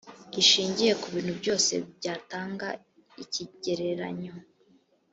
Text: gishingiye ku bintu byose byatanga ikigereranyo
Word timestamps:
gishingiye 0.33 0.93
ku 1.01 1.07
bintu 1.15 1.33
byose 1.39 1.73
byatanga 1.97 2.67
ikigereranyo 3.23 4.33